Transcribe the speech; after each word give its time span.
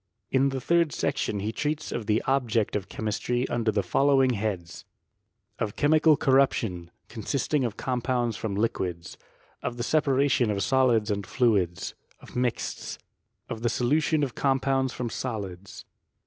la 0.33 0.47
the 0.47 0.59
third 0.59 0.91
section 0.91 1.41
he 1.41 1.51
treats 1.51 1.91
of 1.91 2.07
the 2.07 2.23
object 2.23 2.75
of 2.75 2.89
chemistry 2.89 3.47
under 3.49 3.71
the 3.71 3.83
following 3.83 4.31
heads: 4.31 4.83
Of 5.59 5.75
chemical 5.75 6.17
corruption, 6.17 6.89
consisting 7.07 7.63
of 7.63 7.77
compounds 7.77 8.35
from 8.35 8.55
liquids, 8.55 9.15
of 9.61 9.77
the 9.77 9.83
separation 9.83 10.49
of 10.49 10.63
solids 10.63 11.11
and 11.11 11.23
fluids, 11.27 11.93
of 12.19 12.29
mixts, 12.35 12.97
of 13.47 13.61
the 13.61 13.69
solution 13.69 14.23
of 14.23 14.33
compounds 14.33 14.91
from 14.91 15.11
solids. 15.11 15.85